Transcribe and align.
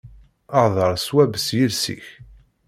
Hder 0.61 0.91
ṣṣwab 1.03 1.33
s 1.45 1.47
yiles-ik. 1.57 2.07